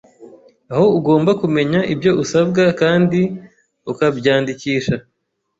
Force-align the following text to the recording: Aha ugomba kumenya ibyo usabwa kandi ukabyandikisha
Aha 0.71 0.85
ugomba 0.97 1.31
kumenya 1.41 1.79
ibyo 1.93 2.11
usabwa 2.23 2.63
kandi 2.81 3.21
ukabyandikisha 3.91 4.95